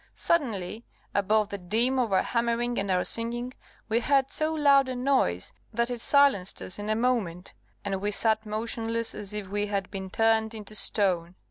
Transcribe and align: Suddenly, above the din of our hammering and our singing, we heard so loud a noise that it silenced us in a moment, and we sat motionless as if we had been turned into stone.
Suddenly, 0.15 0.83
above 1.13 1.49
the 1.49 1.59
din 1.59 1.99
of 1.99 2.11
our 2.11 2.23
hammering 2.23 2.79
and 2.79 2.89
our 2.89 3.03
singing, 3.03 3.53
we 3.87 3.99
heard 3.99 4.33
so 4.33 4.51
loud 4.51 4.89
a 4.89 4.95
noise 4.95 5.53
that 5.71 5.91
it 5.91 6.01
silenced 6.01 6.59
us 6.59 6.79
in 6.79 6.89
a 6.89 6.95
moment, 6.95 7.53
and 7.85 8.01
we 8.01 8.09
sat 8.09 8.43
motionless 8.43 9.13
as 9.13 9.31
if 9.35 9.47
we 9.47 9.67
had 9.67 9.91
been 9.91 10.09
turned 10.09 10.55
into 10.55 10.73
stone. 10.73 11.35